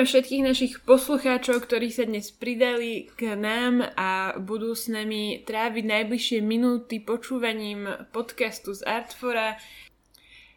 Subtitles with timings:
[0.00, 5.84] Pozdravujeme všetkých našich poslucháčov, ktorí sa dnes pridali k nám a budú s nami tráviť
[5.84, 9.60] najbližšie minúty počúvaním podcastu z Artfora.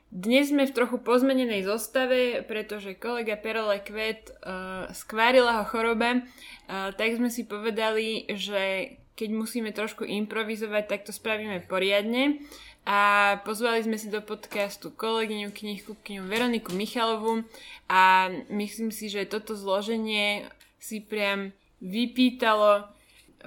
[0.08, 6.96] Dnes sme v trochu pozmenenej zostave, pretože kolega Perole Kvet uh, skvárila ho choroba, uh,
[6.96, 12.40] tak sme si povedali, že keď musíme trošku improvizovať, tak to spravíme poriadne
[12.84, 13.00] a
[13.48, 17.48] pozvali sme si do podcastu kolegyňu, knihkupkyňu Veroniku Michalovu
[17.88, 20.44] a myslím si, že toto zloženie
[20.84, 22.92] si priam vypýtalo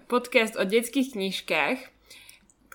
[0.08, 1.78] podcast o detských knižkách,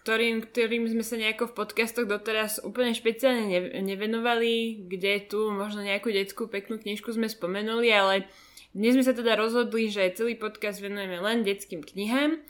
[0.01, 6.13] ktorým, ktorým sme sa nejako v podcastoch doteraz úplne špeciálne nevenovali, kde tu možno nejakú
[6.13, 8.29] detskú peknú knižku sme spomenuli, ale
[8.73, 12.41] dnes sme sa teda rozhodli, že celý podcast venujeme len detským knihám.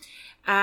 [0.47, 0.59] A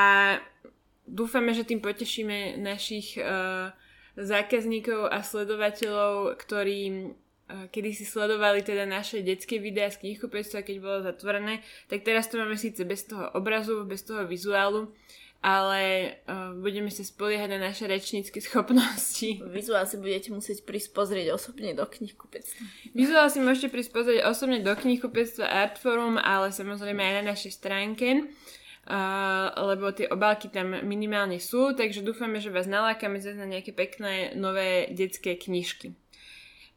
[1.08, 3.72] dúfame, že tým potešíme našich uh,
[4.14, 10.76] zákazníkov a sledovateľov, ktorí uh, kedy si sledovali teda naše detské videá z knihkupectva, keď
[10.78, 14.92] bolo zatvorené, tak teraz to máme síce bez toho obrazu, bez toho vizuálu,
[15.38, 19.38] ale uh, budeme sa spoliehať na naše rečnícke schopnosti.
[19.48, 22.62] Vizuál si budete musieť prísť pozrieť osobne do knihkupectva.
[22.92, 28.28] Vizuál si môžete prísť pozrieť osobne do knihkupectva Artforum, ale samozrejme aj na našej stránke
[29.52, 34.32] lebo tie obálky tam minimálne sú, takže dúfame, že vás nalákame zase na nejaké pekné
[34.32, 35.92] nové detské knižky.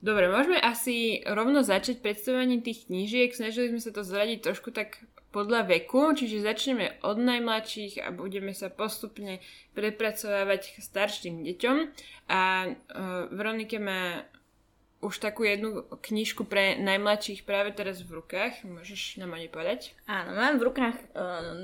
[0.02, 3.32] Dobre, môžeme asi rovno začať predstavovaním tých knížiek.
[3.32, 4.98] Snažili sme sa to zradiť trošku tak
[5.32, 9.40] podľa veku, čiže začneme od najmladších a budeme sa postupne
[9.78, 11.78] prepracovávať k starším deťom.
[12.34, 12.74] A uh,
[13.32, 14.26] Veronike má
[15.02, 18.62] už takú jednu knižku pre najmladších práve teraz v rukách.
[18.62, 19.98] Môžeš nám o nej povedať?
[20.06, 21.06] Áno, mám v rukách e,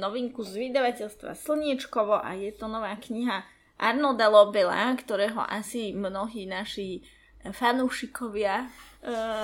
[0.02, 3.46] novinku z vydavateľstva Slniečkovo a je to nová kniha
[3.78, 7.06] Arnolda Lobela, ktorého asi mnohí naši
[7.46, 8.68] fanúšikovia e,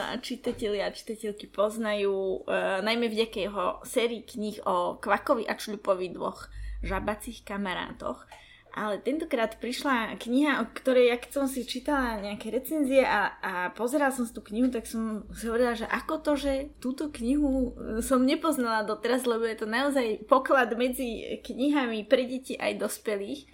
[0.09, 6.17] a čitatelia a čitateľky poznajú, e, najmä vďaka jeho sérii kníh o Kvakovi a Čľupovi
[6.17, 6.49] dvoch
[6.81, 8.25] žabacích kamarátoch.
[8.73, 13.53] Ale tentokrát prišla kniha, o ktorej, ja keď som si čítala nejaké recenzie a, a
[13.77, 18.01] pozerala som tú knihu, tak som si hovorila, že ako to, že túto knihu e,
[18.01, 23.45] som nepoznala doteraz, lebo je to naozaj poklad medzi knihami pre deti aj dospelých.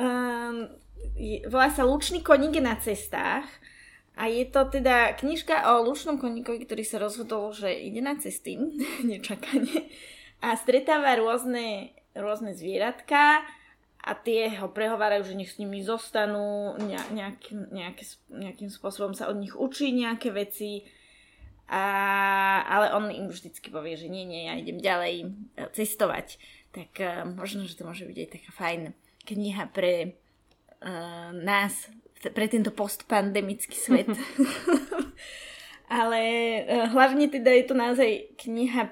[0.00, 0.72] Um,
[1.52, 3.44] volá sa Lučný koník na cestách
[4.16, 8.56] a je to teda knižka o lučnom koníkovi, ktorý sa rozhodol, že ide na cesty,
[9.08, 9.92] nečakane,
[10.40, 13.44] a stretáva rôzne, rôzne zvieratka,
[14.02, 19.38] a tie ho prehovárajú, že nech s nimi zostanú, nejak, nejaký, nejakým spôsobom sa od
[19.38, 20.82] nich učí nejaké veci,
[21.72, 21.84] a,
[22.66, 25.26] ale on im vždycky povie, že nie, nie, ja idem ďalej e,
[25.72, 26.36] cestovať.
[26.72, 28.80] Tak uh, možno, že to môže byť aj taká fajn
[29.28, 30.16] kniha pre
[30.84, 31.88] uh, nás,
[32.20, 34.08] pre tento postpandemický svet.
[36.02, 36.20] ale
[36.64, 38.88] uh, hlavne teda je to naozaj kniha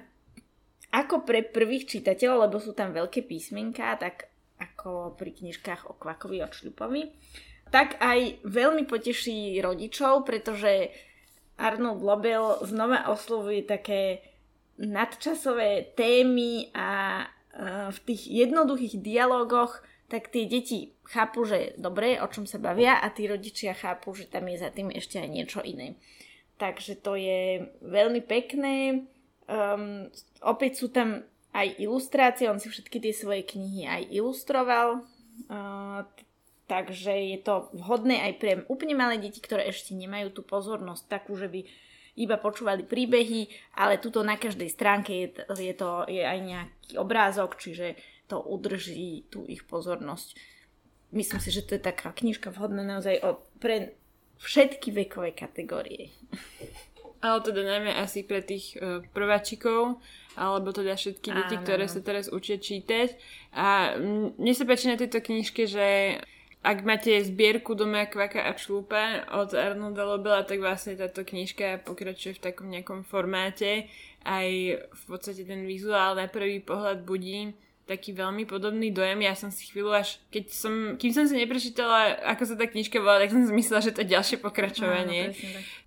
[0.89, 4.30] ako pre prvých čitateľov, lebo sú tam veľké písmenka, tak
[4.81, 7.13] ako pri knižkách o Kvakovi a Čľupovi.
[7.69, 10.89] Tak aj veľmi poteší rodičov, pretože
[11.61, 14.25] Arnold Lobel znova oslovuje také
[14.81, 17.29] nadčasové témy a
[17.93, 23.13] v tých jednoduchých dialogoch tak tie deti chápu, že dobre, o čom sa bavia a
[23.13, 26.01] tí rodičia chápu, že tam je za tým ešte aj niečo iné.
[26.57, 29.07] Takže to je veľmi pekné.
[29.47, 30.11] Um,
[30.43, 35.03] opäť sú tam aj ilustrácie, on si všetky tie svoje knihy aj ilustroval,
[35.51, 36.07] uh,
[36.71, 41.35] takže je to vhodné aj pre úplne malé deti, ktoré ešte nemajú tú pozornosť takú,
[41.35, 41.67] že by
[42.19, 45.27] iba počúvali príbehy, ale tuto na každej stránke je,
[45.59, 47.99] je, to, je aj nejaký obrázok, čiže
[48.31, 50.39] to udrží tú ich pozornosť.
[51.11, 53.99] Myslím si, že to je taká knižka vhodná naozaj o, pre
[54.39, 56.15] všetky vekové kategórie.
[57.21, 60.01] Ale teda najmä asi pre tých uh, prváčikov,
[60.41, 61.65] alebo teda všetky deti, Áno.
[61.69, 63.13] ktoré sa teraz učia čítať.
[63.53, 63.93] A
[64.41, 66.17] mne sa páči na tejto knižke, že
[66.61, 72.37] ak máte zbierku doma Kvaka a Člúpa od Arnolda Lobela, tak vlastne táto knižka pokračuje
[72.37, 73.89] v takom nejakom formáte.
[74.25, 74.49] Aj
[74.81, 77.57] v podstate ten vizuál na prvý pohľad budí
[77.89, 79.25] taký veľmi podobný dojem.
[79.25, 83.01] Ja som si chvíľu až, keď som, kým som si neprečítala, ako sa tá knižka
[83.01, 85.33] volá, tak som si myslela, že to je ďalšie pokračovanie.
[85.33, 85.81] No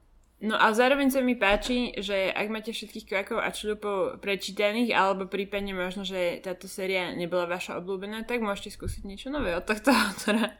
[0.51, 5.71] a zároveň sa mi páči, že ak máte všetkých kvakov a čudupov prečítaných, alebo prípadne
[5.71, 10.51] možno, že táto séria nebola vaša obľúbená, tak môžete skúsiť niečo nové od tohto autora.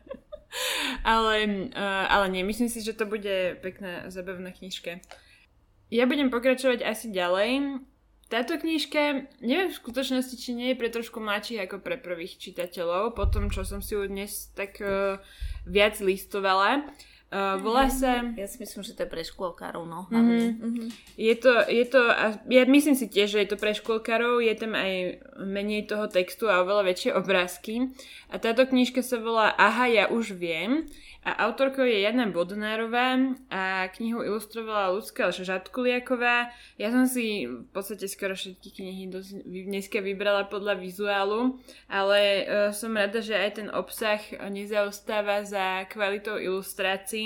[1.03, 5.03] ale, uh, ale nie, myslím si, že to bude pekná, zabavná knižka.
[5.91, 7.83] Ja budem pokračovať asi ďalej.
[8.31, 13.19] Táto knižka, neviem v skutočnosti, či nie je pre trošku mladších ako pre prvých čitateľov,
[13.19, 15.19] po tom, čo som si ju dnes tak uh,
[15.67, 16.87] viac listovala.
[16.87, 17.12] Uh,
[17.59, 18.21] volá sa...
[18.37, 20.05] Ja si myslím, že to je pre škôlkárov, no.
[20.13, 20.45] Mm-hmm.
[20.61, 20.87] Mm-hmm.
[21.17, 22.01] Je to, je to,
[22.47, 26.47] ja myslím si tiež, že je to pre škôlkárov, je tam aj menej toho textu
[26.47, 27.89] a oveľa väčšie obrázky.
[28.29, 30.85] A táto knižka sa volá Aha, ja už viem.
[31.23, 33.15] A autorkou je Jana Bodnárová
[33.47, 36.51] a knihu ilustrovala Lucka Žatkuliaková.
[36.75, 39.07] Ja som si v podstate skoro všetky knihy
[39.71, 44.19] dneska vybrala podľa vizuálu, ale uh, som rada, že aj ten obsah
[44.51, 47.22] nezaostáva za kvalitou ilustrácií.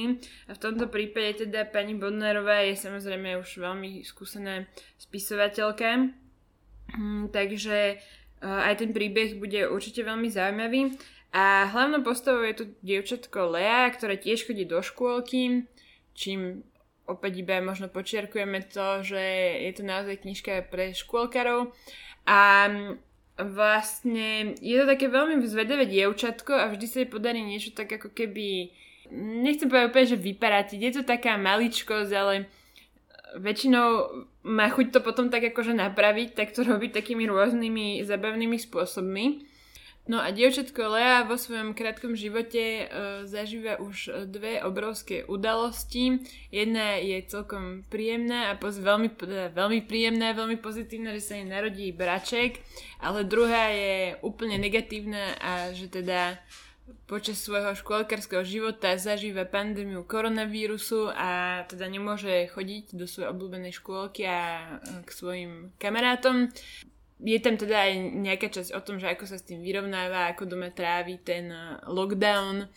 [0.48, 4.68] A v tomto prípade teda pani Bodnárová je samozrejme už veľmi skúsená
[5.00, 6.12] spisovateľka.
[6.88, 10.96] Hmm, takže uh, aj ten príbeh bude určite veľmi zaujímavý.
[11.36, 15.68] A hlavnou postavou je tu dievčatko Lea, ktoré tiež chodí do škôlky,
[16.16, 16.64] čím
[17.08, 19.24] opäť iba možno počiarkujeme to, že
[19.64, 21.72] je to naozaj knižka pre škôlkarov.
[22.28, 22.68] A
[23.38, 28.12] vlastne je to také veľmi zvedavé dievčatko a vždy sa jej podarí niečo tak ako
[28.12, 28.74] keby,
[29.14, 32.34] nechcem povedať úplne, že vyparátiť, je to taká maličkosť, ale
[33.38, 33.88] väčšinou
[34.48, 39.48] má chuť to potom tak akože napraviť, tak to robí takými rôznymi zabavnými spôsobmi.
[40.08, 42.88] No a dievčatko Lea vo svojom krátkom živote uh,
[43.28, 46.24] zažíva už dve obrovské udalosti.
[46.48, 51.44] Jedna je celkom príjemná a poz- veľmi, teda veľmi príjemná, veľmi pozitívna, že sa jej
[51.44, 52.64] narodí braček,
[53.04, 56.40] ale druhá je úplne negatívna a že teda
[57.08, 64.28] počas svojho škôlkarského života zažíva pandémiu koronavírusu a teda nemôže chodiť do svojej obľúbenej škôlky
[64.28, 66.52] a k svojim kamarátom
[67.18, 70.46] je tam teda aj nejaká časť o tom, že ako sa s tým vyrovnáva, ako
[70.46, 72.70] doma trávi ten eh, lockdown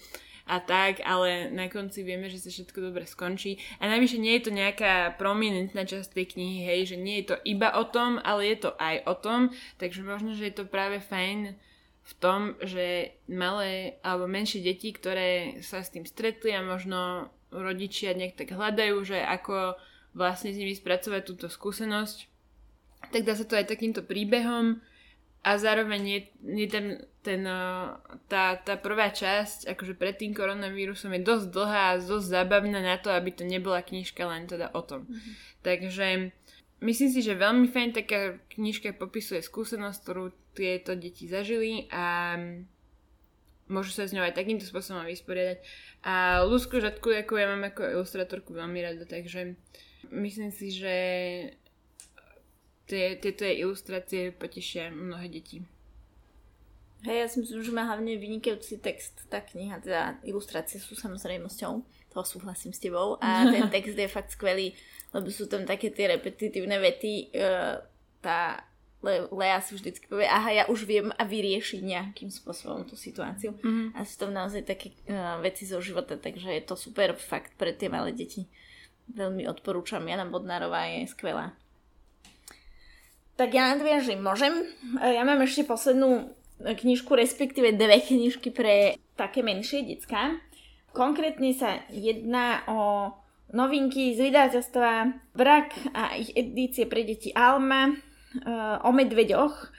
[0.50, 3.60] a tak, ale na konci vieme, že sa všetko dobre skončí.
[3.78, 7.36] A najvyššie nie je to nejaká prominentná časť tej knihy, hej, že nie je to
[7.46, 10.98] iba o tom, ale je to aj o tom, takže možno, že je to práve
[10.98, 11.54] fajn
[12.10, 18.18] v tom, že malé alebo menšie deti, ktoré sa s tým stretli a možno rodičia
[18.18, 19.78] nejak tak hľadajú, že ako
[20.14, 22.26] vlastne s nimi spracovať túto skúsenosť,
[23.14, 24.82] tak dá sa to aj takýmto príbehom
[25.40, 26.20] a zároveň je,
[26.62, 26.86] je ten,
[27.24, 27.42] ten,
[28.28, 33.00] tá, tá prvá časť, akože pred tým koronavírusom je dosť dlhá a dosť zábavná na
[33.00, 35.08] to, aby to nebola knižka len teda o tom.
[35.08, 35.34] Mm-hmm.
[35.64, 36.06] Takže
[36.80, 40.24] myslím si, že veľmi fajn taká knižka popisuje skúsenosť, ktorú
[40.56, 42.36] tieto deti zažili a
[43.70, 45.62] môžu sa s ňou aj takýmto spôsobom vysporiadať.
[46.02, 49.54] A Luzku Žadku, ako ja mám ako ilustrátorku veľmi rada, takže
[50.10, 50.96] myslím si, že
[52.90, 55.62] tie, tieto ilustrácie potešia mnohé deti.
[57.00, 61.80] Hej, ja si myslím, že má hlavne vynikajúci text, tá kniha, teda ilustrácie sú samozrejmosťou,
[62.10, 64.74] toho súhlasím s tebou a ten text je fakt skvelý,
[65.14, 67.78] lebo sú tam také tie repetitívne vety, uh,
[68.20, 68.66] tá
[69.00, 73.56] Le- Lea si vždycky povie, aha, ja už viem a vyriešiť nejakým spôsobom tú situáciu.
[73.56, 73.96] Mm-hmm.
[73.96, 77.72] A sú tam naozaj také uh, veci zo života, takže je to super fakt pre
[77.72, 78.44] tie malé deti.
[79.08, 80.04] Veľmi odporúčam.
[80.04, 81.56] Jana Bodnárová je skvelá.
[83.40, 84.52] Tak ja nadviažím, môžem?
[85.00, 90.37] E, ja mám ešte poslednú knižku, respektíve dve knižky pre také menšie decka.
[90.90, 93.11] Konkrétne sa jedná o
[93.54, 94.90] novinky z vydateľstva
[95.35, 97.94] Brak a ich edície pre deti Alma e,
[98.82, 99.70] o medveďoch.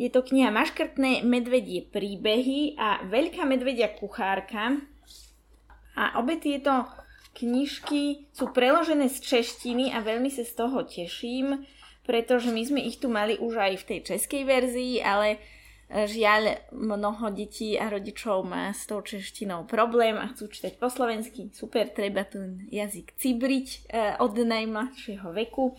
[0.00, 4.80] Je to kniha Maškrtné medvedie príbehy a Veľká medvedia kuchárka.
[5.96, 6.88] A obe tieto
[7.36, 11.68] knižky sú preložené z češtiny a veľmi sa z toho teším
[12.10, 15.38] pretože my sme ich tu mali už aj v tej českej verzii, ale
[15.90, 21.50] žiaľ mnoho detí a rodičov má s tou češtinou problém a chcú čítať po slovensky.
[21.50, 23.78] Super, treba ten jazyk cibriť e,
[24.22, 25.74] od najmladšieho veku.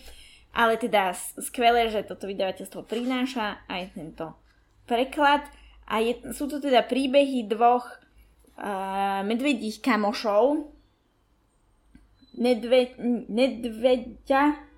[0.51, 4.35] Ale teda skvelé, že toto vydavateľstvo prináša aj tento
[4.83, 5.47] preklad.
[5.87, 10.71] A je, sú to teda príbehy dvoch uh, medvedích kamošov.
[12.35, 12.95] Nedve,
[13.27, 14.70] nedveďa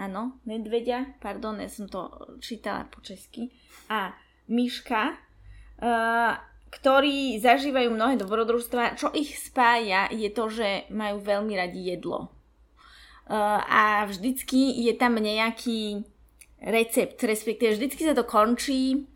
[0.00, 2.08] áno, medvedia, pardon, ja som to
[2.40, 3.52] čítala po česky,
[3.92, 4.16] a
[4.48, 6.32] myška, uh,
[6.70, 8.96] ktorí zažívajú mnohé dobrodružstva.
[8.96, 12.30] Čo ich spája je to, že majú veľmi radi jedlo.
[13.26, 16.06] Uh, a vždycky je tam nejaký
[16.62, 19.06] recept, respektíve vždycky sa to končí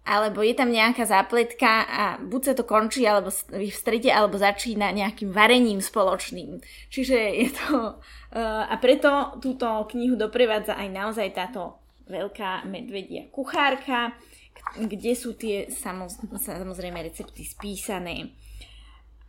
[0.00, 4.96] alebo je tam nejaká zápletka a buď sa to končí alebo v strede, alebo začína
[4.96, 6.60] nejakým varením spoločným.
[6.88, 8.00] Čiže je to...
[8.30, 14.14] Uh, a preto túto knihu doprevádza aj naozaj táto veľká medvedia kuchárka,
[14.78, 18.34] kde sú tie samoz, samozrejme recepty spísané.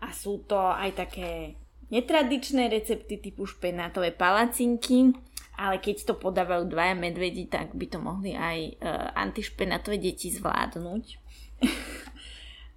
[0.01, 1.61] A sú to aj také
[1.93, 5.13] netradičné recepty typu špenátové palacinky,
[5.58, 11.03] ale keď to podávajú dvaja medvedi, tak by to mohli aj uh, antišpenatové deti zvládnuť.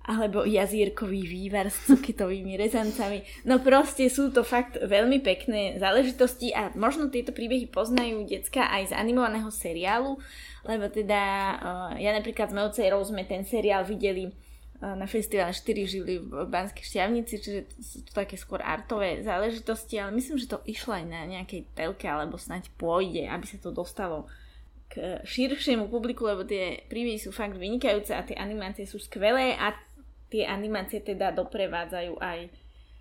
[0.05, 3.25] alebo jazírkový vývar s cukitovými rezancami.
[3.49, 8.93] No proste sú to fakt veľmi pekné záležitosti a možno tieto príbehy poznajú decka aj
[8.93, 10.21] z animovaného seriálu,
[10.69, 11.23] lebo teda
[11.57, 14.29] uh, ja napríklad s mojou dcerou sme ten seriál videli
[14.93, 20.13] na festivále 4 žili v Banskej šťavnici, čiže sú to také skôr artové záležitosti, ale
[20.21, 24.29] myslím, že to išlo aj na nejakej telke, alebo snáď pôjde, aby sa to dostalo
[24.93, 29.73] k širšiemu publiku, lebo tie príbehy sú fakt vynikajúce a tie animácie sú skvelé a
[30.29, 32.39] tie animácie teda doprevádzajú aj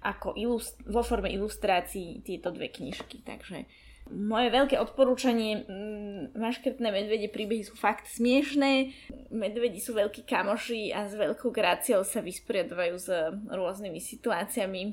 [0.04, 3.24] ako ilust- vo forme ilustrácií tieto dve knižky.
[3.24, 3.68] Takže
[4.12, 8.92] moje veľké odporúčanie, mm, maškrtné medvede príbehy sú fakt smiešné,
[9.32, 13.08] medvedi sú veľkí kamoši a s veľkou gráciou sa vysporiadovajú s
[13.48, 14.92] rôznymi situáciami, e,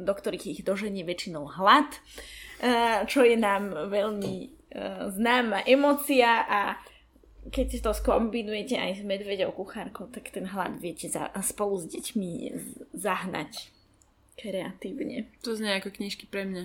[0.00, 2.00] do ktorých ich doženie väčšinou hlad, e,
[3.04, 4.48] čo je nám veľmi e,
[5.12, 6.60] známa emocia a
[7.40, 12.30] keď to skombinujete aj s medvedou kuchárkou, tak ten hlad viete za, spolu s deťmi
[12.92, 13.79] zahnať
[14.40, 15.28] kreatívne.
[15.44, 16.64] To znie ako knižky pre mňa.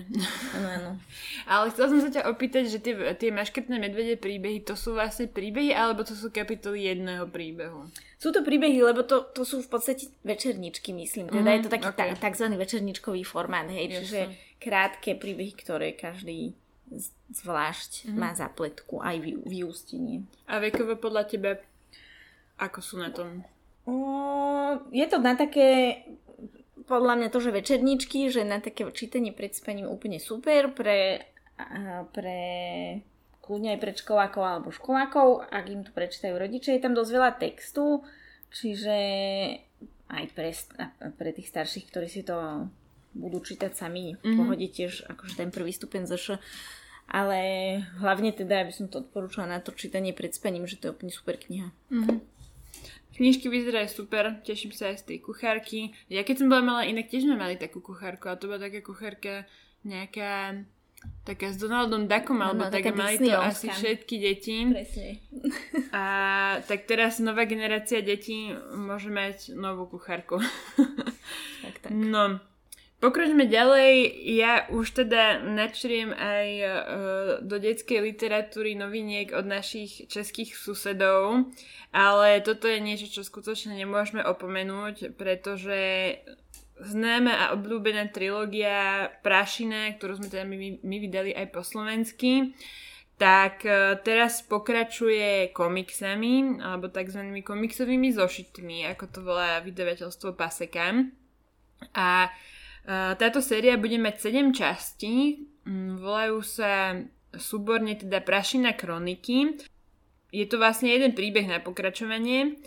[0.56, 0.90] Áno, áno.
[1.52, 5.28] Ale chcela som sa ťa opýtať, že tie, tie maškrtné medvede príbehy, to sú vlastne
[5.28, 7.92] príbehy, alebo to sú kapitoly jedného príbehu?
[8.16, 11.28] Sú to príbehy, lebo to, to sú v podstate večerničky, myslím.
[11.28, 12.16] Teda mm, je to taký okay.
[12.16, 16.56] ta, takzvaný večerničkový formát, hej, čiže krátke príbehy, ktoré každý
[17.30, 18.18] zvlášť mm-hmm.
[18.18, 20.24] má zapletku aj vy, vyústenie.
[20.46, 21.50] A vekovo podľa teba,
[22.56, 23.42] ako sú na tom?
[23.86, 23.94] O,
[24.90, 26.02] je to na také,
[26.86, 31.26] podľa mňa to, že večerničky, že na také čítanie pred spaním úplne super pre,
[32.14, 32.40] pre
[33.42, 38.06] kľudne aj predškolákov alebo školákov, ak im to prečítajú rodičia, je tam dosť veľa textu,
[38.50, 38.96] čiže
[40.06, 40.50] aj pre,
[41.18, 42.70] pre tých starších, ktorí si to
[43.16, 44.22] budú čítať sami mm-hmm.
[44.22, 44.38] mhm.
[44.38, 46.38] pohode tiež akože ten prvý stupeň zaš
[47.06, 47.38] ale
[48.02, 51.14] hlavne teda, aby som to odporúčala na to čítanie pred spaním, že to je úplne
[51.14, 51.70] super kniha.
[51.86, 52.18] Mm-hmm.
[53.16, 55.96] Knižky vyzerajú super, teším sa aj z tej kuchárky.
[56.12, 58.84] Ja keď som bola malá, inak tiež sme mali takú kuchárku a to bola taká
[58.84, 59.48] kuchárka
[59.82, 60.62] nejaká
[61.22, 64.56] taká s Donaldom Duckom, alebo no, tak mali to asi všetky deti.
[64.66, 65.22] Presne.
[65.96, 66.04] A
[66.66, 70.38] tak teraz nová generácia detí môže mať novú kuchárku.
[71.62, 71.90] Tak, tak.
[71.90, 72.38] No,
[72.96, 74.08] Pokročme ďalej,
[74.40, 76.70] ja už teda načriem aj uh,
[77.44, 81.44] do detskej literatúry noviniek od našich českých susedov,
[81.92, 86.16] ale toto je niečo, čo skutočne nemôžeme opomenúť, pretože
[86.80, 92.56] známa a obľúbená trilógia Prašina, ktorú sme teda my, my vydali aj po slovensky,
[93.20, 97.44] tak uh, teraz pokračuje komiksami, alebo tzv.
[97.44, 101.12] komiksovými zošitmi, ako to volá vydavateľstvo Paseka.
[101.92, 102.32] A
[102.86, 106.94] táto séria bude mať 7 častí, mm, volajú sa
[107.34, 109.58] súborne teda Prašina kroniky.
[110.30, 112.58] Je to vlastne jeden príbeh na pokračovanie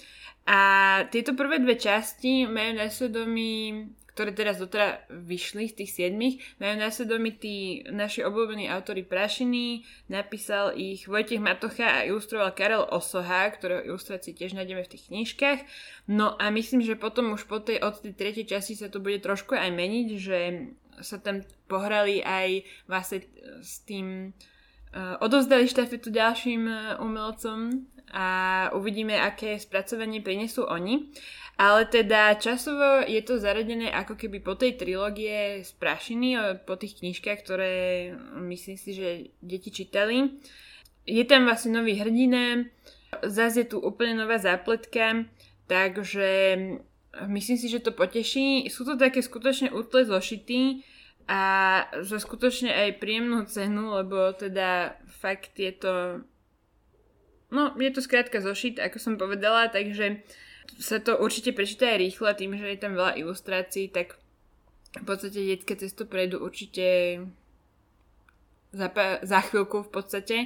[0.50, 0.60] a
[1.08, 3.88] tieto prvé dve časti majú na svedomí
[4.20, 9.88] ktoré teraz doteraz vyšli z tých siedmých, majú na svedomí tí naši obľúbení autory Prašiny,
[10.12, 15.60] napísal ich Vojtech Matocha a ilustroval Karel Osoha, ktorého ilustrácie tiež nájdeme v tých knižkách.
[16.12, 19.24] No a myslím, že potom už po tej, od tej tretej časti sa to bude
[19.24, 20.40] trošku aj meniť, že
[21.00, 23.24] sa tam pohrali aj vlastne
[23.64, 28.26] s tým uh, odovzdali štafetu ďalším uh, umelcom a
[28.74, 31.10] uvidíme, aké spracovanie prinesú oni.
[31.60, 37.04] Ale teda časovo je to zaradené ako keby po tej trilógie z Prašiny, po tých
[37.04, 37.76] knižkách, ktoré
[38.48, 39.10] myslím si, že
[39.44, 40.40] deti čítali.
[41.04, 42.64] Je tam vlastne nový hrdina,
[43.28, 45.28] zase je tu úplne nová zápletka,
[45.68, 46.56] takže
[47.28, 48.72] myslím si, že to poteší.
[48.72, 50.88] Sú to také skutočne útle zošity
[51.28, 51.42] a
[52.08, 55.94] za skutočne aj príjemnú cenu, lebo teda fakt je to
[57.50, 60.22] no je to skrátka zošit, ako som povedala, takže
[60.78, 64.18] sa to určite prečíta aj rýchlo tým, že je tam veľa ilustrácií, tak
[64.98, 67.20] v podstate detské cesto prejdú určite
[68.74, 68.88] za,
[69.26, 70.38] za chvíľku v podstate.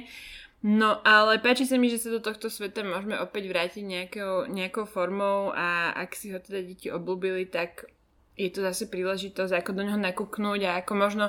[0.64, 4.88] No ale páči sa mi, že sa do tohto sveta môžeme opäť vrátiť nejakou, nejakou
[4.88, 7.84] formou a ak si ho teda deti obľúbili, tak
[8.40, 11.26] je to zase príležitosť ako do neho nakúknúť a ako možno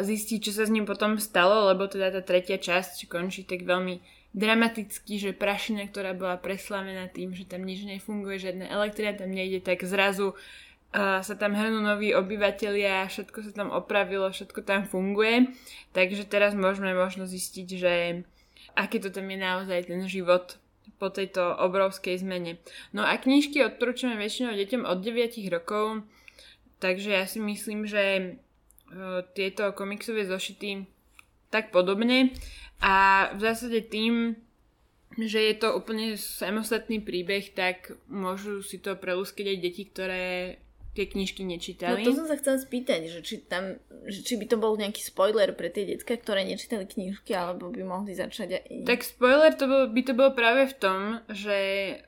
[0.00, 4.00] zistiť, čo sa s ním potom stalo, lebo teda tá tretia časť končí tak veľmi
[4.30, 9.58] dramaticky, že prašina, ktorá bola preslavená tým, že tam nič nefunguje, žiadna elektrina tam nejde,
[9.62, 10.38] tak zrazu
[10.98, 15.54] sa tam hrnú noví obyvateľia, všetko sa tam opravilo, všetko tam funguje.
[15.94, 17.94] Takže teraz môžeme možno zistiť, že
[18.74, 20.58] aký to tam je naozaj ten život
[20.98, 22.58] po tejto obrovskej zmene.
[22.90, 26.02] No a knižky odporúčame väčšinou deťom od 9 rokov,
[26.82, 28.36] takže ja si myslím, že
[28.92, 30.84] uh, tieto komiksové zošity
[31.50, 32.32] tak podobne.
[32.80, 34.40] A v zásade tým
[35.18, 41.06] že je to úplne samostatný príbeh, tak môžu si to prelúskať aj deti, ktoré tie
[41.06, 42.02] knižky nečítali.
[42.02, 43.78] No to som sa chcela spýtať, že či, tam,
[44.10, 47.82] že či by to bol nejaký spoiler pre tie detská, ktoré nečítali knižky, alebo by
[47.86, 48.90] mohli začať aj...
[48.90, 51.58] Tak spoiler to bol, by to bol práve v tom, že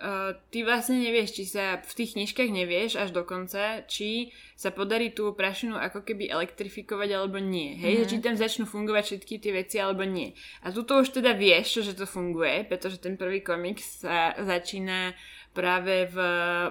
[0.03, 4.75] uh, ty vlastne nevieš, či sa v tých knižkách nevieš až do konca, či sa
[4.75, 7.79] podarí tú prašinu ako keby elektrifikovať alebo nie.
[7.79, 8.11] Hej, mm-hmm.
[8.11, 10.35] či tam začnú fungovať všetky tie veci alebo nie.
[10.63, 15.15] A tu už teda vieš, že to funguje, pretože ten prvý komiks sa začína
[15.53, 16.17] práve v,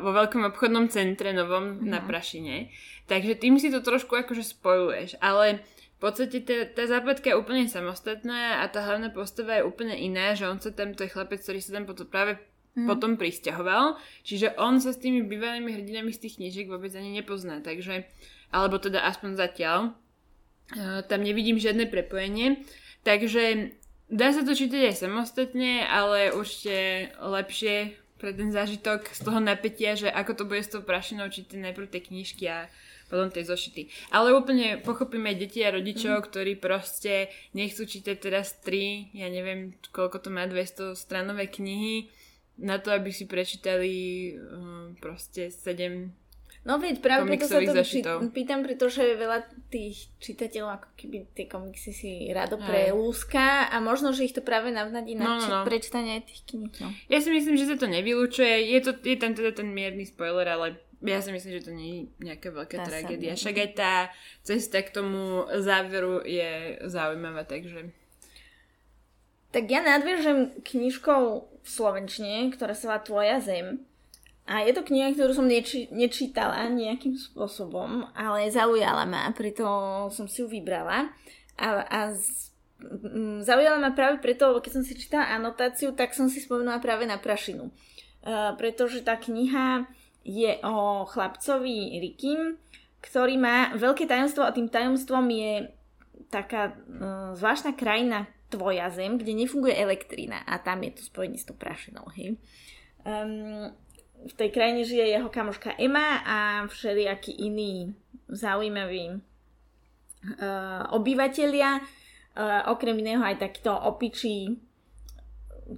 [0.01, 1.97] vo veľkom obchodnom centre novom no.
[1.97, 2.73] na Prašine.
[3.05, 5.21] Takže tým si to trošku akože spojuješ.
[5.21, 9.93] Ale v podstate tá, tá západka je úplne samostatná a tá hlavná postava je úplne
[9.93, 12.41] iná, že on sa tam, to je chlapec, ktorý sa tam potom práve
[12.75, 12.87] mm.
[12.89, 17.61] potom pristahoval, čiže on sa s tými bývalými hrdinami z tých knižiek vôbec ani nepozná,
[17.61, 18.09] takže,
[18.49, 22.63] alebo teda aspoň zatiaľ, uh, tam nevidím žiadne prepojenie,
[23.05, 23.75] takže
[24.09, 29.97] dá sa to čítať aj samostatne, ale určite lepšie pre ten zážitok z toho napätia,
[29.97, 32.69] že ako to bude s tou prašinou čítať najprv tie knižky a
[33.09, 33.89] potom tie zošity.
[34.13, 36.25] Ale úplne pochopíme deti a rodičov, mm.
[36.29, 42.13] ktorí proste nechcú čítať teraz tri, ja neviem, koľko to má, 200 stranové knihy,
[42.61, 43.91] na to, aby si prečítali
[44.37, 46.20] um, proste 7
[46.61, 51.49] No veď práve preto sa to či, pýtam, pretože veľa tých čitateľov ako keby tie
[51.49, 55.59] komiksy si rado prelúska a možno, že ich to práve navnadí na no, no, no.
[55.65, 56.69] prečítanie tých kníh.
[56.77, 56.93] No.
[57.09, 58.77] Ja si myslím, že sa to nevylúčuje.
[58.77, 61.89] Je, to, je tam teda ten mierny spoiler, ale ja si myslím, že to nie
[61.89, 63.33] je nejaká veľká tá tragédia.
[63.33, 63.93] Však aj tá
[64.45, 67.89] cesta k tomu záveru je zaujímavá, takže...
[69.49, 71.21] Tak ja nadviežem knižkou
[71.65, 73.81] v Slovenčine, ktorá sa volá Tvoja zem.
[74.49, 79.63] A je to kniha, ktorú som neči- nečítala nejakým spôsobom, ale zaujala ma, preto
[80.09, 81.13] som si ju vybrala.
[81.61, 82.51] A, a z,
[82.81, 87.05] m, zaujala ma práve preto, keď som si čítala anotáciu, tak som si spomenula práve
[87.05, 87.69] na prašinu.
[88.21, 89.89] Uh, pretože tá kniha
[90.21, 92.57] je o chlapcovi Rikim,
[93.01, 95.53] ktorý má veľké tajomstvo a tým tajomstvom je
[96.29, 101.47] taká uh, zvláštna krajina Tvoja zem, kde nefunguje elektrina a tam je to spojenie s
[101.47, 102.03] tou prašinou.
[102.19, 102.35] Hej.
[103.07, 103.71] Um,
[104.21, 107.95] v tej krajine žije jeho kamoška Emma a všelijakí iní
[108.29, 109.21] zaujímaví uh,
[110.93, 111.81] obyvateľia.
[112.31, 114.55] Uh, okrem iného aj takýto opičí,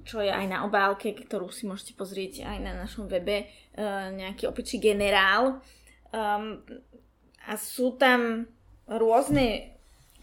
[0.05, 4.45] čo je aj na obálke, ktorú si môžete pozrieť aj na našom webe, uh, nejaký
[4.45, 5.63] opičí generál.
[6.13, 6.61] Um,
[7.43, 8.45] a sú tam
[8.85, 9.72] rôzne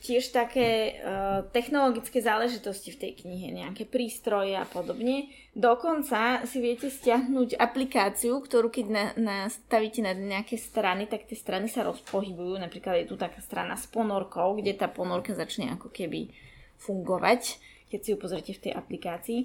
[0.01, 5.29] tiež také uh, technologické záležitosti v tej knihe, nejaké prístroje a podobne.
[5.53, 11.69] Dokonca si viete stiahnuť aplikáciu, ktorú keď na, nastavíte na nejaké strany, tak tie strany
[11.69, 12.57] sa rozpohybujú.
[12.57, 16.33] Napríklad je tu taká strana s ponorkou, kde tá ponorka začne ako keby
[16.81, 17.61] fungovať,
[17.93, 19.41] keď si ju pozrite v tej aplikácii.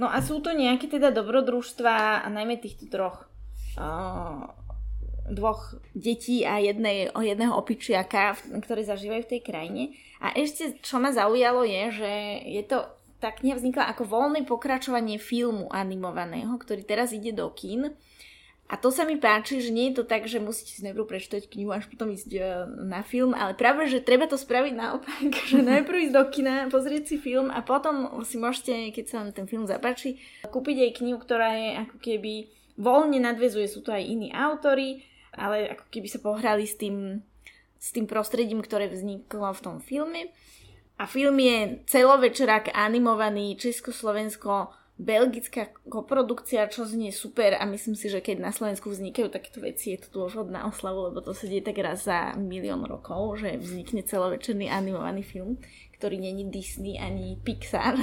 [0.00, 3.28] No a sú to nejaké teda dobrodružstva a najmä týchto troch
[3.76, 4.48] uh,
[5.28, 9.82] dvoch detí a jednej, jedného opičiaka, ktorí zažívajú v tej krajine.
[10.18, 12.12] A ešte, čo ma zaujalo je, že
[12.46, 12.86] je to,
[13.22, 17.94] tá kniha vznikla ako voľné pokračovanie filmu animovaného, ktorý teraz ide do kín.
[18.72, 21.44] A to sa mi páči, že nie je to tak, že musíte si najprv prečítať
[21.44, 22.40] knihu až potom ísť e,
[22.88, 27.12] na film, ale práve, že treba to spraviť naopak, že najprv ísť do kina, pozrieť
[27.12, 30.16] si film a potom si môžete, keď sa vám ten film zapáči,
[30.48, 32.32] kúpiť aj knihu, ktorá je ako keby
[32.80, 35.04] voľne nadvezuje, sú to aj iní autory
[35.36, 37.20] ale ako keby sa pohrali s tým,
[37.76, 40.30] s tým prostredím, ktoré vzniklo v tom filme.
[41.00, 44.70] A film je celovečerák animovaný Československo
[45.02, 49.96] belgická koprodukcia, čo znie super a myslím si, že keď na Slovensku vznikajú takéto veci,
[49.96, 54.06] je to dôvod oslavu, lebo to sa deje tak raz za milión rokov, že vznikne
[54.06, 55.58] celovečerný animovaný film,
[55.98, 57.98] ktorý není Disney ani Pixar.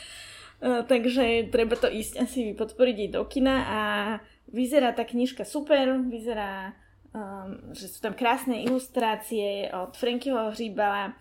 [0.92, 3.80] Takže treba to ísť asi podporiť aj do kina a
[4.50, 6.74] Vyzerá tá knižka super, vyzerá,
[7.14, 11.14] um, že sú tam krásne ilustrácie od Frankyho Hříbala.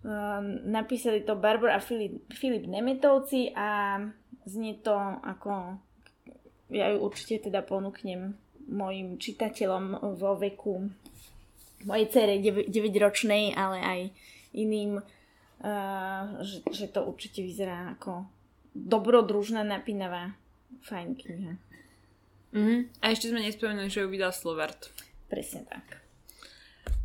[0.00, 4.00] Um, napísali to Barbara a Filip, Filip Nemetovci a
[4.48, 5.76] znie to ako
[6.72, 8.32] ja ju určite teda ponúknem
[8.70, 10.88] mojim čitateľom vo veku
[11.84, 14.00] mojej cere 9-ročnej, ale aj
[14.54, 18.28] iným, uh, že, že to určite vyzerá ako
[18.72, 20.38] dobrodružná, napínavá,
[20.86, 21.54] fajn kniha.
[22.50, 22.78] Mm-hmm.
[23.02, 24.90] A ešte sme nespomenuli, že ju vydal Slovart.
[25.30, 26.00] Presne tak.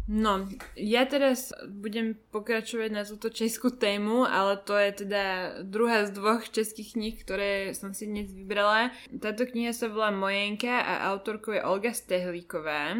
[0.05, 0.45] No,
[0.77, 5.25] ja teraz budem pokračovať na túto českú tému, ale to je teda
[5.65, 8.93] druhá z dvoch českých kníh, ktoré som si dnes vybrala.
[9.17, 12.93] Táto kniha sa volá Mojenka a autorkou je Olga Stehlíková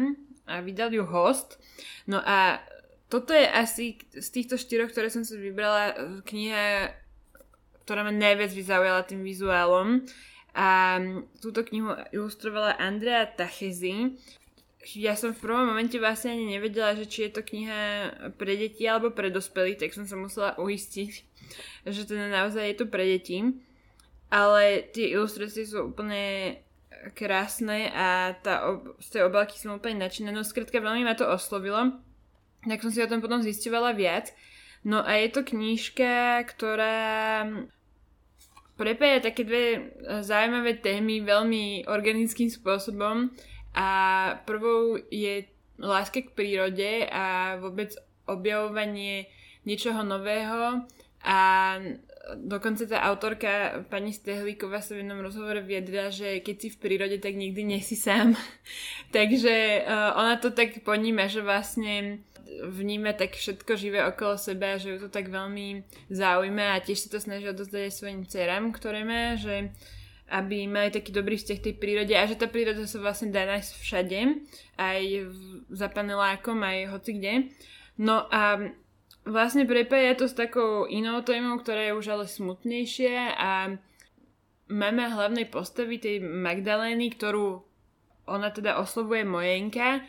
[0.50, 1.62] a vydal ju host.
[2.10, 2.58] No a
[3.06, 5.94] toto je asi z týchto štyroch, ktoré som si vybrala,
[6.26, 6.90] kniha,
[7.86, 10.02] ktorá ma najviac vyzaujala tým vizuálom.
[10.56, 10.96] A
[11.44, 14.16] túto knihu ilustrovala Andrea Tachezi.
[14.96, 17.80] Ja som v prvom momente vlastne ani nevedela, že či je to kniha
[18.40, 21.10] pre deti alebo pre dospelých, tak som sa musela uistiť,
[21.84, 23.42] že teda naozaj je to pre deti.
[24.32, 26.56] Ale tie ilustrácie sú úplne
[27.14, 30.32] krásne a tá ob- z tej obálky som úplne nadšená.
[30.32, 32.00] No skrátka veľmi ma to oslovilo.
[32.66, 34.34] Tak som si o tom potom zistovala viac.
[34.82, 37.46] No a je to knížka, ktorá
[38.76, 39.80] prepája také dve e,
[40.22, 43.32] zaujímavé témy veľmi organickým spôsobom.
[43.76, 43.88] A
[44.48, 45.44] prvou je
[45.76, 47.92] láska k prírode a vôbec
[48.24, 49.28] objavovanie
[49.68, 50.84] niečoho nového.
[51.26, 51.38] A
[52.34, 57.16] dokonca tá autorka pani Stehlíková sa v jednom rozhovore viedla, že keď si v prírode,
[57.22, 58.34] tak nikdy nesi sám.
[59.16, 64.96] Takže uh, ona to tak poníma, že vlastne vníma tak všetko živé okolo seba, že
[64.96, 69.02] ju to tak veľmi zaujíma a tiež sa to snaží odozdať aj svojim dcerám, ktoré
[69.02, 69.74] má, že
[70.26, 73.72] aby mali taký dobrý vzťah tej prírode a že tá príroda sa vlastne dá nájsť
[73.78, 74.20] všade,
[74.74, 75.00] aj
[75.70, 77.34] za panelákom, aj hoci kde.
[77.94, 78.58] No a
[79.26, 83.50] vlastne prepája to s takou inou témou, ktorá je už ale smutnejšia a
[84.70, 87.62] máme hlavnej postavy tej Magdalény, ktorú
[88.26, 90.02] ona teda oslovuje Mojenka,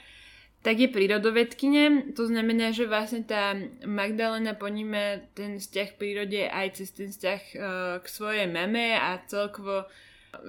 [0.66, 2.14] tak je prírodovedkyne.
[2.18, 3.54] To znamená, že vlastne tá
[3.86, 7.62] Magdalena poníma ten vzťah k prírode aj cez ten vzťah uh,
[8.02, 9.86] k svojej mame a celkovo,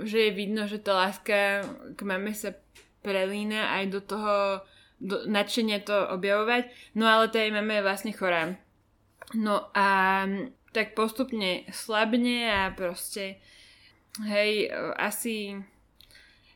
[0.05, 2.57] že je vidno, že tá láska k mame sa
[3.05, 4.37] prelína aj do toho
[4.99, 6.71] do, nadšenia to objavovať.
[6.95, 8.59] No ale tá jej mama je vlastne chorá.
[9.35, 10.25] No a
[10.73, 13.41] tak postupne slabne a proste
[14.27, 15.59] hej, asi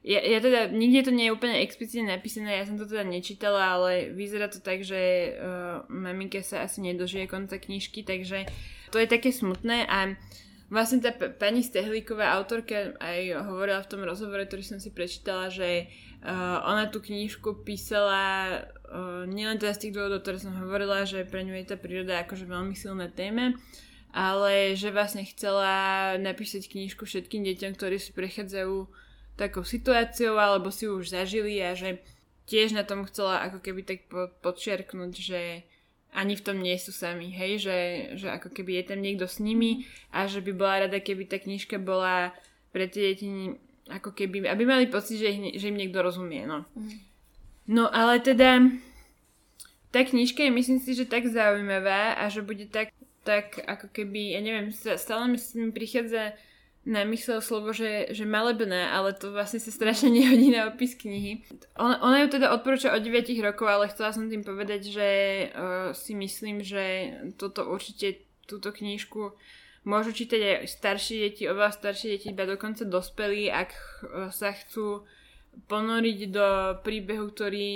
[0.03, 3.79] ja, ja teda, nikde to nie je úplne explicitne napísané, ja som to teda nečítala,
[3.79, 4.99] ale vyzerá to tak, že
[5.39, 8.51] uh, maminke sa asi nedožije konca knižky, takže
[8.91, 10.19] to je také smutné a
[10.73, 15.93] vlastne tá pani Stehlíková autorka aj hovorila v tom rozhovore, ktorý som si prečítala, že
[16.25, 18.57] uh, ona tú knižku písala
[18.89, 22.25] uh, nielen teda z tých dôvodov, ktoré som hovorila, že pre ňu je tá príroda
[22.25, 23.61] akože veľmi silné téme,
[24.17, 28.89] ale že vlastne chcela napísať knižku všetkým deťom, ktorí si prechádzajú
[29.37, 32.01] takou situáciou, alebo si už zažili a že
[32.49, 34.09] tiež na tom chcela ako keby tak
[34.41, 35.69] podčiarknúť, že
[36.13, 37.79] ani v tom nie sú sami, hej, že,
[38.21, 41.41] že ako keby je tam niekto s nimi a že by bola rada, keby tá
[41.41, 42.37] knižka bola
[42.69, 43.57] pre tie deti
[43.89, 46.69] ako keby, aby mali pocit, že, ich, že im niekto rozumie, no.
[46.77, 46.97] Mhm.
[47.63, 48.61] No ale teda
[49.95, 54.37] tá knižka je myslím si, že tak zaujímavá a že bude tak, tak ako keby,
[54.37, 55.57] ja neviem, stále mi s
[56.83, 61.47] namyslel slovo, že, že malebné, ale to vlastne sa strašne nehodí na opis knihy.
[61.79, 65.09] Ona, ona ju teda odporúča od 9 rokov, ale chcela som tým povedať, že
[65.55, 69.31] uh, si myslím, že toto určite, túto knižku
[69.87, 75.07] môžu čítať aj staršie deti, oveľa staršie deti, iba dokonca dospelí, ak uh, sa chcú
[75.71, 76.49] ponoriť do
[76.83, 77.71] príbehu, ktorý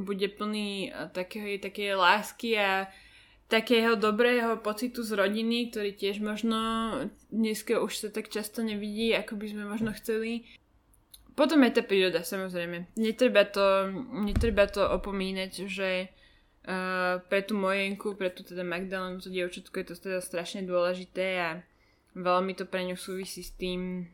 [0.00, 2.88] bude plný uh, takej, takej lásky a
[3.48, 6.60] takého dobrého pocitu z rodiny, ktorý tiež možno
[7.32, 10.44] dneska už sa tak často nevidí, ako by sme možno chceli.
[11.32, 12.92] Potom je tá príroda, samozrejme.
[13.00, 13.88] Netreba to,
[14.20, 16.12] netreba to opomínať, že
[16.68, 21.26] uh, pre tú mojenku, pre tú teda Magdalenu, to dievčatko je to teda strašne dôležité
[21.40, 21.50] a
[22.12, 24.12] veľmi to pre ňu súvisí s tým,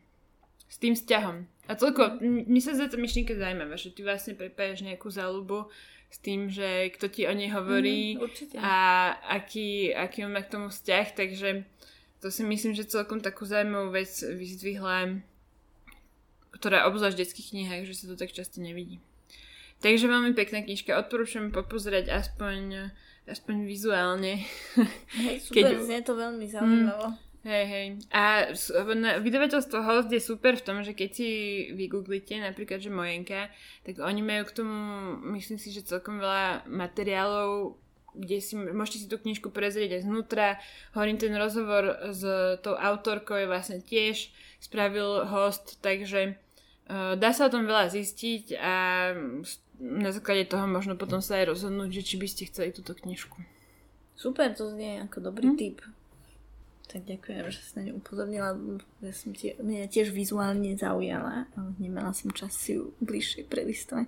[0.69, 1.43] s tým vzťahom.
[1.65, 5.67] A toľko, mi sa za to myšlienka zaujímavá, že ty vlastne prepájaš nejakú záľubu
[6.15, 8.75] s tým, že kto ti o nej hovorí mm, a
[9.35, 11.67] aký, aký on má k tomu vzťah, takže
[12.23, 15.19] to si myslím, že celkom takú zaujímavú vec vyzdvihla,
[16.55, 19.03] ktorá obzvlášť v detských knihách, že sa to tak často nevidí.
[19.83, 22.95] Takže veľmi pekná knižka, odporúčam popozrieť aspoň,
[23.27, 24.39] aspoň vizuálne.
[25.19, 25.83] Hej, super, Keď...
[25.83, 27.11] znie to veľmi zaujímavo.
[27.11, 27.87] Mm, Hej, hej.
[28.09, 28.49] A
[29.21, 31.29] vydavateľstvo Host je super v tom, že keď si
[31.77, 33.53] vygooglite napríklad, že Mojenka,
[33.85, 34.77] tak oni majú k tomu,
[35.37, 37.77] myslím si, že celkom veľa materiálov,
[38.17, 40.57] kde si môžete si tú knižku prezrieť aj znútra.
[40.97, 42.25] Hovorím, ten rozhovor s
[42.65, 46.33] tou autorkou je vlastne tiež spravil host, takže
[46.89, 48.73] uh, dá sa o tom veľa zistiť a
[49.77, 53.37] na základe toho možno potom sa aj rozhodnúť, že či by ste chceli túto knižku.
[54.17, 55.57] Super, to znie ako dobrý hm?
[55.61, 55.77] tip.
[56.95, 58.55] Tak ďakujem, že si na ňu upozornila.
[59.03, 64.07] Ja som tie, mňa tiež vizuálne zaujala, ale nemala som čas si ju bližšie prelistovať.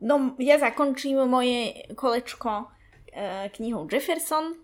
[0.00, 2.72] No, ja zakončím moje kolečko
[3.12, 4.56] e, knihou Jefferson,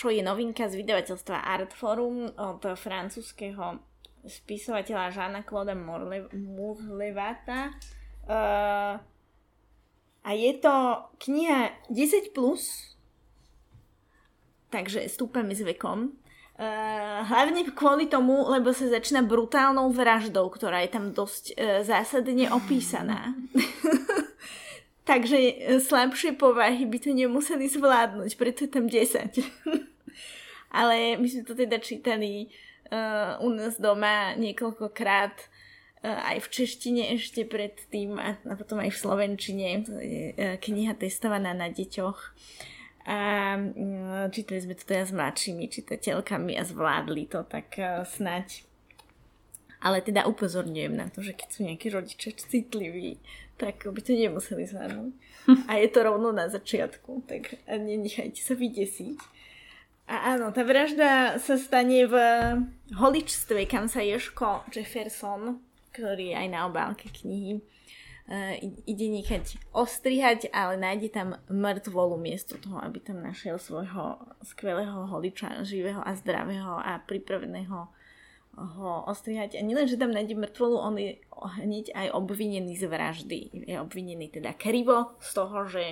[0.00, 3.84] čo je novinka z vydavateľstva Artforum od francúzského
[4.24, 5.76] spisovateľa Žána Claude
[6.32, 7.68] Mourlevata.
[7.68, 7.72] E,
[10.24, 12.96] a je to kniha 10+, plus,
[14.72, 16.16] takže stúpame s vekom.
[16.58, 22.50] Uh, hlavne kvôli tomu, lebo sa začína brutálnou vraždou, ktorá je tam dosť uh, zásadne
[22.50, 23.30] opísaná.
[25.10, 25.38] Takže
[25.78, 29.38] slabšie povahy by to nemuseli zvládnuť, preto je tam 10.
[30.82, 32.50] Ale my sme to teda čítali
[32.90, 38.90] uh, u nás doma niekoľkokrát, uh, aj v češtine ešte predtým a, a potom aj
[38.90, 39.68] v slovenčine.
[39.86, 42.34] To je uh, kniha testovaná na deťoch.
[43.08, 48.68] A mm, čítali sme to teda s mladšími čitateľkami a zvládli to, tak uh, snať.
[49.80, 53.16] Ale teda upozorňujem na to, že keď sú nejakí rodičia citliví,
[53.56, 55.12] tak by to nemuseli zvládnuť.
[55.70, 59.18] A je to rovno na začiatku, tak nenechajte sa vydesiť.
[60.08, 62.16] A áno, tá vražda sa stane v
[62.96, 65.60] holičstve, kam sa Joško Jefferson,
[65.92, 67.60] ktorý je aj na obálke knihy,
[68.84, 75.64] ide nechať ostrihať, ale nájde tam mŕtvolu miesto toho, aby tam našiel svojho skvelého holiča,
[75.64, 77.88] živého a zdravého a pripraveného
[78.58, 79.56] ho ostrihať.
[79.56, 81.16] A nielen, že tam nájde mŕtvolu, on je
[81.62, 83.38] hneď aj obvinený z vraždy.
[83.64, 85.84] Je obvinený teda krivo z toho, že,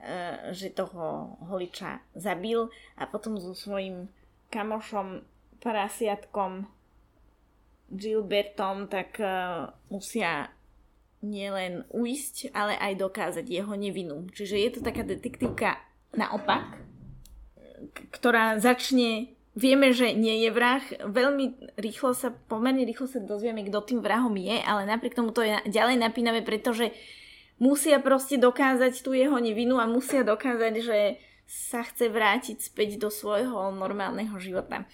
[0.00, 4.08] uh, že toho holiča zabil a potom so svojím
[4.48, 5.26] kamošom
[5.60, 6.70] prasiatkom
[7.90, 10.48] Gilbertom tak uh, musia
[11.20, 14.28] nielen uísť, ale aj dokázať jeho nevinu.
[14.32, 15.80] Čiže je to taká detektívka
[16.16, 16.80] naopak,
[18.12, 20.78] ktorá začne Vieme, že nie je vrah.
[21.02, 25.42] Veľmi rýchlo sa, pomerne rýchlo sa dozvieme, kto tým vrahom je, ale napriek tomu to
[25.42, 26.94] je ďalej napínavé, pretože
[27.58, 30.98] musia proste dokázať tú jeho nevinu a musia dokázať, že
[31.50, 34.86] sa chce vrátiť späť do svojho normálneho života.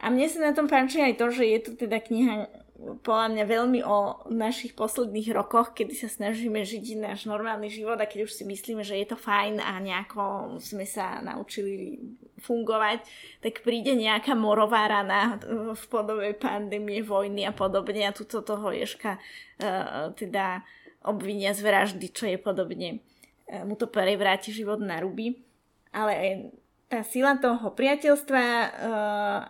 [0.00, 3.44] A mne sa na tom páči aj to, že je to teda kniha podľa mňa
[3.46, 8.34] veľmi o našich posledných rokoch, kedy sa snažíme žiť náš normálny život a keď už
[8.34, 12.02] si myslíme, že je to fajn a nejako sme sa naučili
[12.42, 13.06] fungovať,
[13.38, 15.38] tak príde nejaká morová rana
[15.70, 20.66] v podobe pandémie, vojny a podobne a tuto toho Ješka uh, teda
[21.06, 23.00] obvinia z vraždy, čo je podobne.
[23.46, 25.38] Uh, mu to prevráti život na ruby.
[25.94, 26.50] Ale
[26.90, 29.40] tá sila toho priateľstva uh,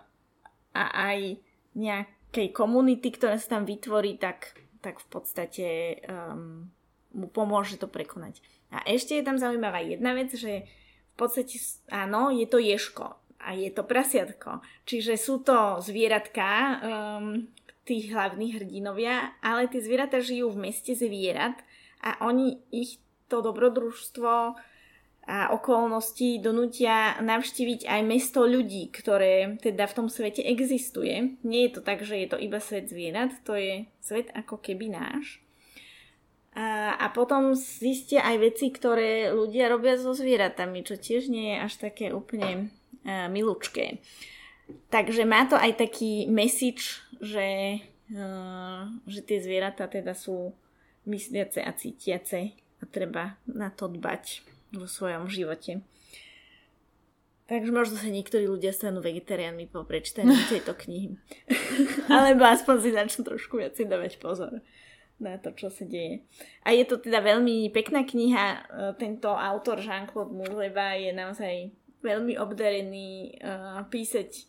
[0.77, 1.41] a aj
[1.73, 5.66] nejak nejakej komunity, ktorá sa tam vytvorí, tak, tak v podstate
[6.11, 6.66] um,
[7.14, 8.42] mu pomôže to prekonať.
[8.75, 11.55] A ešte je tam zaujímavá jedna vec, že v podstate
[11.94, 14.66] áno, je to ješko a je to prasiatko.
[14.83, 16.51] Čiže sú to zvieratka,
[16.83, 17.47] um,
[17.87, 21.55] tých hlavných hrdinovia, ale tie zvieratá žijú v meste zvierat
[22.03, 22.99] a oni ich
[23.31, 24.59] to dobrodružstvo
[25.25, 31.41] a okolnosti donútia navštíviť aj mesto ľudí, ktoré teda v tom svete existuje.
[31.41, 34.93] Nie je to tak, že je to iba svet zvierat, to je svet ako keby
[34.93, 35.41] náš.
[36.55, 41.59] A, a potom zistia aj veci, ktoré ľudia robia so zvieratami, čo tiež nie je
[41.59, 42.69] až také úplne
[43.09, 44.05] uh, milúčké.
[44.93, 47.81] Takže má to aj taký message, že,
[48.13, 50.53] uh, že tie zvieratá teda sú
[51.09, 55.83] mysliace a cítiace a treba na to dbať vo svojom živote.
[57.45, 61.21] Takže možno sa niektorí ľudia stanú vegetariánmi po prečítaní tejto knihy.
[62.13, 64.65] Alebo aspoň si začnú trošku viac dávať pozor
[65.21, 66.27] na to, čo sa deje.
[66.67, 68.67] A je to teda veľmi pekná kniha.
[68.99, 71.55] Tento autor Jean-Claude Mourleva je naozaj
[72.03, 74.45] veľmi obdarený uh, písať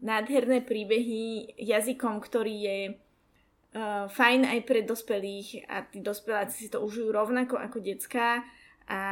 [0.00, 6.80] nádherné príbehy jazykom, ktorý je uh, fajn aj pre dospelých a tí dospeláci si to
[6.80, 8.40] užijú rovnako ako detská
[8.84, 9.02] a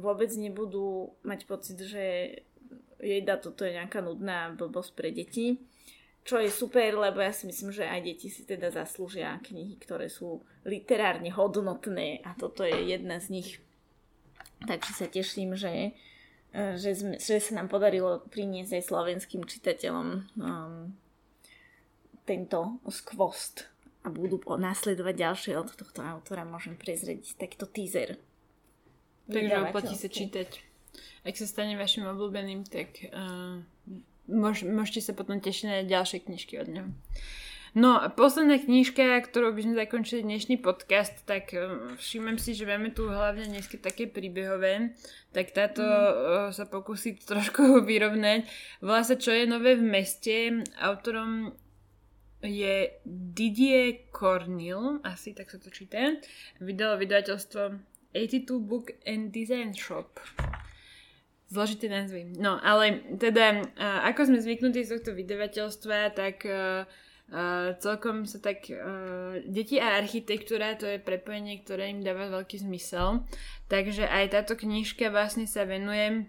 [0.00, 2.36] vôbec nebudú mať pocit, že
[3.00, 5.60] jejda, toto je nejaká nudná blbosť pre deti.
[6.26, 10.10] Čo je super, lebo ja si myslím, že aj deti si teda zaslúžia knihy, ktoré
[10.10, 13.50] sú literárne hodnotné a toto je jedna z nich.
[14.66, 15.94] Takže sa teším, že,
[16.50, 20.06] že, sme, že sa nám podarilo priniesť aj slovenským čitateľom
[20.40, 20.90] um,
[22.26, 23.70] tento skvost
[24.02, 26.42] a budú nasledovať ďalšie od tohto autora.
[26.42, 28.18] Môžem prezrieť takto teaser.
[29.26, 30.48] Takže oplatí sa čítať.
[31.26, 33.58] Ak sa stane vašim obľúbeným, tak uh,
[34.30, 36.88] môž, môžete sa potom tešiť na ďalšie knižky od neho.
[37.76, 42.64] No a posledná knižka, ktorou by sme zakončili dnešný podcast, tak uh, všimám si, že
[42.64, 44.94] máme tu hlavne dnes také príbehové,
[45.34, 46.54] tak táto mm.
[46.54, 48.46] sa pokusí trošku vyrovnať.
[48.80, 50.62] Volá sa Čo je nové v meste.
[50.78, 51.52] Autorom
[52.46, 56.14] je Didier Cornil, asi tak sa to číta.
[56.62, 60.16] Vydalo vydavateľstvo 82 Book and Design Shop.
[61.46, 62.40] Zložité názvy.
[62.40, 66.88] No, ale teda, uh, ako sme zvyknutí z tohto vydavateľstva, tak uh,
[67.78, 73.22] celkom sa tak uh, deti a architektúra, to je prepojenie, ktoré im dáva veľký zmysel.
[73.70, 76.26] Takže aj táto knižka vlastne sa venuje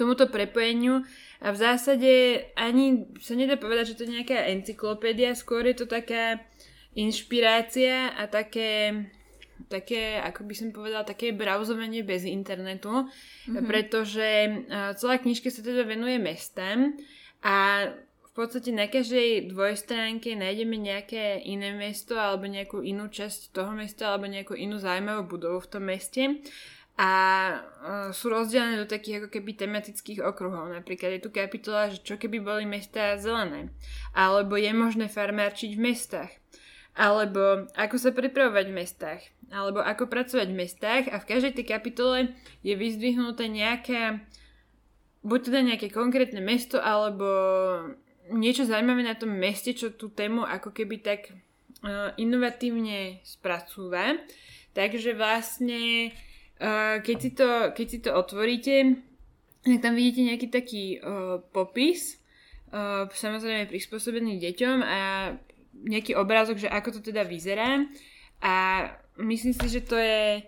[0.00, 1.04] tomuto prepojeniu
[1.44, 2.12] a v zásade
[2.56, 6.40] ani sa nedá povedať, že to je nejaká encyklopédia, skôr je to taká
[6.96, 9.04] inšpirácia a také
[9.70, 13.64] také, ako by som povedala, také brauzovanie bez internetu, mm-hmm.
[13.66, 14.28] pretože
[14.98, 16.94] celá knižka sa teda venuje mestám
[17.44, 17.88] a
[18.34, 24.10] v podstate na každej dvojstránke nájdeme nejaké iné mesto alebo nejakú inú časť toho mesta
[24.10, 26.42] alebo nejakú inú zaujímavú budovu v tom meste
[26.94, 27.10] a
[27.58, 30.70] uh, sú rozdelené do takých ako keby tematických okruhov.
[30.70, 33.74] Napríklad je tu kapitola, že čo keby boli mestá zelené.
[34.14, 36.30] Alebo je možné farmárčiť v mestách.
[36.94, 39.22] Alebo ako sa pripravovať v mestách.
[39.50, 41.04] Alebo ako pracovať v mestách.
[41.10, 42.18] A v každej tej kapitole
[42.62, 44.22] je vyzdvihnuté nejaké
[45.24, 47.26] buď teda nejaké konkrétne mesto, alebo
[48.28, 54.20] niečo zaujímavé na tom meste, čo tú tému ako keby tak uh, inovatívne spracúva.
[54.76, 56.12] Takže vlastne
[57.04, 59.00] keď, si to, keď si to otvoríte,
[59.66, 62.20] tak tam vidíte nejaký taký uh, popis,
[63.14, 65.00] samozrejme prispôsobený deťom a
[65.84, 67.84] nejaký obrázok, že ako to teda vyzerá.
[68.40, 68.54] A
[69.20, 70.42] myslím si, že to je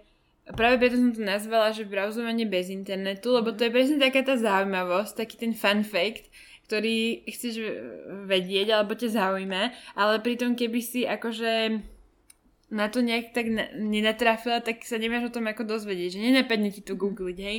[0.55, 4.39] práve preto som to nazvala, že brauzovanie bez internetu, lebo to je presne taká tá
[4.39, 6.31] zaujímavosť, taký ten fun fact,
[6.71, 7.63] ktorý chceš
[8.31, 9.63] vedieť alebo ťa zaujíma,
[9.99, 11.83] ale pritom keby si akože
[12.67, 16.75] na to nejak tak na, nenatrafila, tak sa nemáš o tom ako dozvedieť, že nenapadne
[16.75, 17.59] ti to googliť, hej.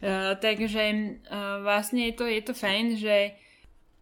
[0.00, 0.82] Uh, takže
[1.28, 3.36] uh, vlastne je to, je to fajn, že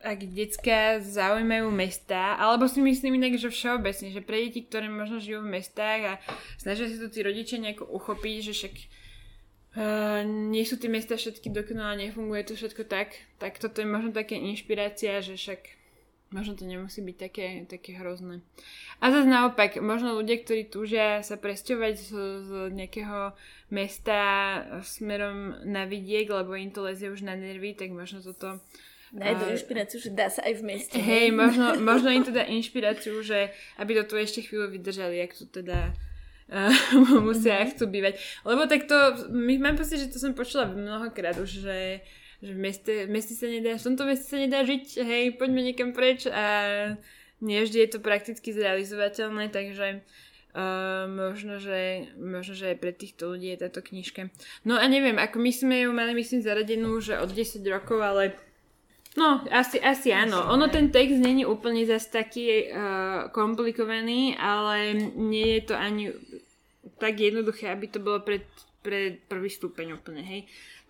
[0.04, 5.18] ak detská zaujímajú mesta, alebo si myslím inak, že všeobecne, že pre deti, ktoré možno
[5.18, 6.12] žijú v mestách a
[6.60, 11.48] snažia si to tí rodičia nejako uchopiť, že však uh, nie sú tie mesta všetky
[11.48, 15.84] dokonalé, nefunguje to všetko tak, tak toto je možno také inšpirácia, že však
[16.34, 18.42] Možno to nemusí byť také, také hrozné.
[18.98, 22.10] A zase naopak, možno ľudia, ktorí túžia sa presťovať z,
[22.42, 23.38] z nejakého
[23.70, 24.18] mesta
[24.82, 28.58] smerom na vidiek, lebo im to lezie už na nervy, tak možno toto
[29.14, 30.98] Nájdu inšpiráciu, že dá sa aj v meste.
[30.98, 35.38] Hej, možno, možno im to dá inšpiráciu, že aby to tu ešte chvíľu vydržali, ak
[35.38, 35.94] to teda
[36.50, 36.74] uh,
[37.26, 38.18] musia chcú bývať.
[38.42, 41.78] Lebo tak to, my mám pocit, že to som počula mnohokrát už, že
[42.44, 45.64] že v meste, v meste sa nedá, v tomto meste sa nedá žiť, hej, poďme
[45.64, 46.44] niekam preč a
[47.40, 50.04] nie vždy je to prakticky zrealizovateľné, takže
[50.52, 54.28] uh, možno, že, možno, že aj pre týchto ľudí je táto knižka.
[54.68, 58.36] No a neviem, ako my sme ju mali, myslím, zaradenú, že od 10 rokov, ale
[59.14, 60.50] No, asi, asi áno.
[60.50, 66.10] Ono ten text není úplne zase taký uh, komplikovaný, ale nie je to ani
[66.98, 68.42] tak jednoduché, aby to bolo pre,
[68.82, 70.40] pre prvý stupeň úplne, hej.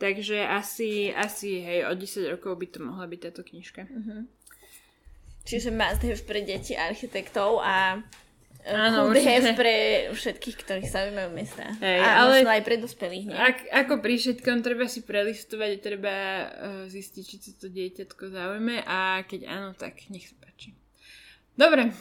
[0.00, 3.86] Takže asi, asi hej, od 10 rokov by to mohla byť táto knižka.
[3.86, 4.24] Uh-huh.
[5.44, 8.00] Čiže must have pre deti architektov a
[8.64, 11.68] Áno, could have pre všetkých, ktorých zaujímajú mesta.
[11.84, 13.36] Hej, a ale možno aj pre dospelých, nie?
[13.36, 16.48] Ak, ako pri všetkom, treba si prelistovať, treba uh,
[16.88, 20.72] zistiť, či sa to dieťatko zaujme a keď áno, tak nech sa páči.
[21.60, 21.92] Dobre,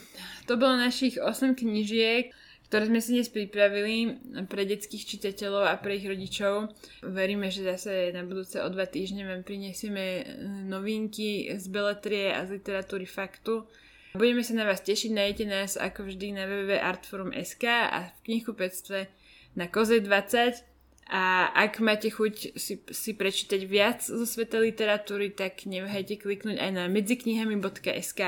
[0.48, 2.32] to bolo našich 8 knižiek
[2.74, 4.18] ktoré sme si dnes pripravili
[4.50, 6.74] pre detských čitateľov a pre ich rodičov.
[7.06, 10.24] Veríme, že zase na budúce o dva týždne vám prinesieme e,
[10.66, 13.70] novinky z beletrie a z literatúry faktu.
[14.14, 19.10] Budeme sa na vás tešiť, nájdete nás ako vždy na www.artforum.sk a v knihkupectve
[19.58, 25.66] na Koze 20 a ak máte chuť si, si prečítať viac zo sveta literatúry, tak
[25.66, 28.22] neváhajte kliknúť aj na medziknihami.sk,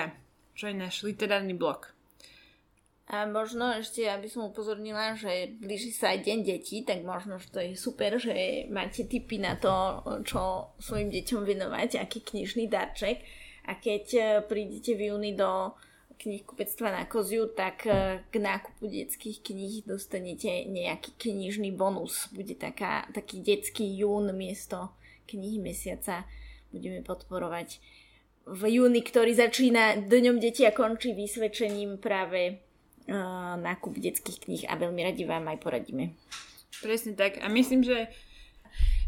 [0.57, 1.93] čo je náš literárny blog.
[3.05, 7.53] A možno ešte, aby som upozornila, že blíži sa aj deň detí, tak možno, že
[7.53, 13.44] to je super, že máte tipy na to, čo svojim deťom venovať, aký knižný darček.
[13.65, 15.73] A keď e, prídete v júni do
[16.15, 22.29] knihkupectva na Koziu, tak e, k nákupu detských kníh dostanete nejaký knižný bonus.
[22.31, 24.93] Bude taká, taký detský jún miesto
[25.27, 26.23] knihy mesiaca.
[26.69, 27.81] Budeme podporovať
[28.45, 32.61] v júni, ktorý začína dňom detí a končí vysvedčením práve
[33.09, 36.13] uh, nákup detských kníh a veľmi radi vám aj poradíme.
[36.77, 37.41] Presne tak.
[37.41, 38.13] A myslím, že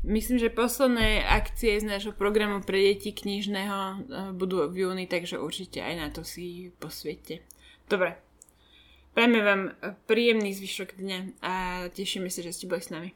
[0.05, 5.81] Myslím, že posledné akcie z nášho programu pre deti knižného budú v júni, takže určite
[5.81, 7.41] aj na to si posviete.
[7.89, 8.17] Dobre.
[9.17, 9.61] Prajme vám
[10.05, 11.53] príjemný zvyšok dňa a
[11.89, 13.09] tešíme sa, že ste boli s nami.